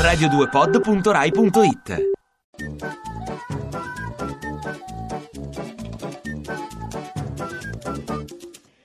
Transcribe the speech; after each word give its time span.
radio2pod.rai.it 0.00 2.08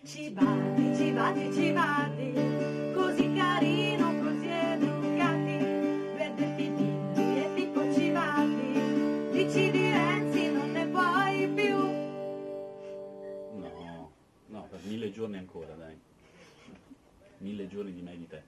Civati, 0.03 0.95
civati, 0.95 1.53
civati, 1.53 2.33
così 2.93 3.31
carino, 3.33 4.13
così 4.21 4.47
educati, 4.47 5.57
verde 6.17 6.45
Pipino 6.55 7.13
e 7.15 7.51
Pippo 7.55 7.93
Civati, 7.93 9.29
dici 9.31 9.71
di 9.71 9.89
Renzi 9.89 10.51
non 10.51 10.71
ne 10.71 10.87
puoi 10.87 11.49
più. 11.53 11.75
No, 13.59 14.11
no, 14.47 14.67
per 14.69 14.79
mille 14.83 15.11
giorni 15.11 15.37
ancora, 15.37 15.73
dai. 15.75 15.97
Mille 17.37 17.67
giorni 17.67 17.93
di 17.93 18.01
me 18.01 18.17
di 18.17 18.27
te. 18.27 18.43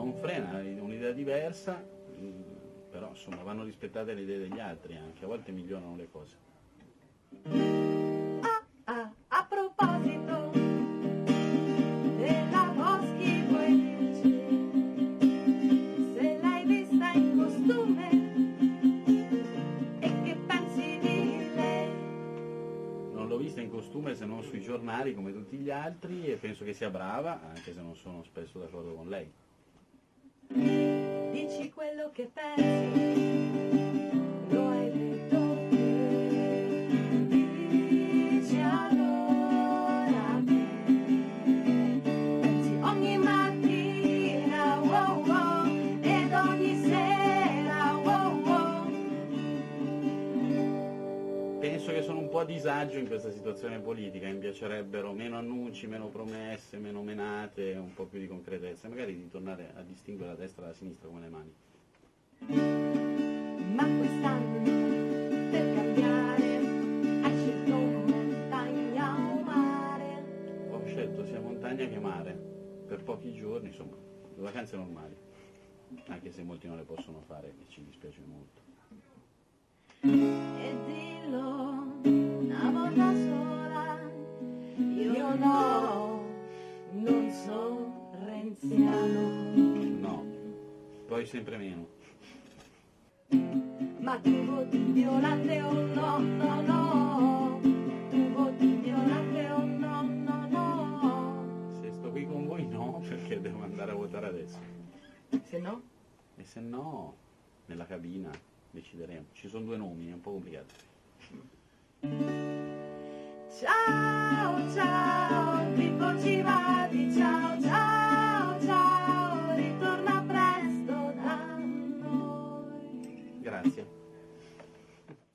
Non 0.00 0.14
frena, 0.14 0.62
un'idea 0.80 1.12
diversa, 1.12 1.84
mm, 2.18 2.42
però 2.90 3.08
insomma 3.10 3.42
vanno 3.42 3.64
rispettate 3.64 4.14
le 4.14 4.22
idee 4.22 4.38
degli 4.38 4.58
altri 4.58 4.96
anche, 4.96 5.24
a 5.24 5.28
volte 5.28 5.52
migliorano 5.52 5.94
le 5.94 6.08
cose. 6.10 6.36
Ah, 8.40 8.64
ah, 8.84 9.12
a 9.28 9.46
proposito 9.46 10.50
della 12.16 12.72
Boschi 12.74 13.44
dirci 13.46 14.22
se 16.14 16.38
l'hai 16.40 16.64
vista 16.64 17.12
in 17.12 17.36
costume 17.36 18.10
e 20.00 20.22
che 20.22 20.36
pensi 20.46 20.98
di 20.98 21.54
lei? 21.54 21.92
Non 23.12 23.28
l'ho 23.28 23.36
vista 23.36 23.60
in 23.60 23.68
costume 23.68 24.14
se 24.14 24.24
non 24.24 24.42
sui 24.42 24.62
giornali 24.62 25.14
come 25.14 25.30
tutti 25.34 25.58
gli 25.58 25.70
altri 25.70 26.24
e 26.24 26.36
penso 26.36 26.64
che 26.64 26.72
sia 26.72 26.88
brava, 26.88 27.42
anche 27.42 27.74
se 27.74 27.82
non 27.82 27.94
sono 27.94 28.22
spesso 28.22 28.58
d'accordo 28.58 28.94
con 28.94 29.06
lei. 29.06 29.30
Dici 31.40 31.70
quello 31.72 32.10
che 32.12 32.30
pensi, 32.30 33.09
Penso 52.00 52.14
che 52.14 52.18
sono 52.18 52.26
un 52.26 52.32
po' 52.32 52.38
a 52.38 52.44
disagio 52.46 52.98
in 52.98 53.06
questa 53.06 53.30
situazione 53.30 53.78
politica, 53.78 54.26
mi 54.26 54.38
piacerebbero 54.38 55.12
meno 55.12 55.36
annunci, 55.36 55.86
meno 55.86 56.06
promesse, 56.06 56.78
meno 56.78 57.02
menate, 57.02 57.74
un 57.74 57.92
po' 57.92 58.04
più 58.04 58.18
di 58.18 58.26
concretezza, 58.26 58.88
magari 58.88 59.14
di 59.14 59.28
tornare 59.28 59.70
a 59.76 59.82
distinguere 59.82 60.30
la 60.32 60.38
destra 60.38 60.62
dalla 60.62 60.74
sinistra 60.74 61.08
come 61.08 61.20
le 61.20 61.28
mani. 61.28 61.52
Ma 63.74 63.84
quest'anno 63.84 64.62
per 65.50 65.74
cambiare 65.74 66.56
hai 67.22 67.36
scelto 67.36 67.76
montagna 67.76 69.16
o 69.16 69.42
mare. 69.42 70.22
Ho 70.70 70.86
scelto 70.86 71.26
sia 71.26 71.40
montagna 71.40 71.86
che 71.86 71.98
mare, 71.98 72.32
per 72.86 73.02
pochi 73.02 73.34
giorni, 73.34 73.68
insomma, 73.68 73.96
vacanze 74.36 74.74
normali, 74.76 75.14
anche 76.06 76.30
se 76.30 76.42
molti 76.44 76.66
non 76.66 76.78
le 76.78 76.84
possono 76.84 77.20
fare 77.26 77.48
e 77.48 77.64
ci 77.68 77.84
dispiace 77.84 78.22
molto. 78.24 78.69
Poi 91.20 91.26
sempre 91.26 91.58
meno. 91.58 91.86
Ma 93.98 94.18
tu 94.20 94.44
voti 94.46 94.78
violante 94.78 95.60
o 95.60 95.72
no, 95.72 96.18
no, 96.18 96.62
no. 96.62 97.60
Tu 98.08 98.32
voti 98.32 98.66
violante 98.76 99.50
o 99.50 99.58
no, 99.58 100.02
no, 100.02 100.46
no. 100.48 101.72
Se 101.82 101.92
sto 101.92 102.10
qui 102.10 102.26
con 102.26 102.46
voi 102.46 102.66
no, 102.66 103.02
perché 103.06 103.38
devo 103.38 103.62
andare 103.62 103.92
a 103.92 103.94
votare 103.94 104.28
adesso. 104.28 104.58
Se 105.42 105.58
no? 105.58 105.82
E 106.36 106.44
se 106.44 106.60
no, 106.60 107.14
nella 107.66 107.84
cabina 107.84 108.30
decideremo. 108.70 109.26
Ci 109.32 109.48
sono 109.48 109.66
due 109.66 109.76
nomi, 109.76 110.08
è 110.08 110.14
un 110.14 110.20
po' 110.22 110.30
complicato. 110.30 110.74
Ciao, 113.58 114.09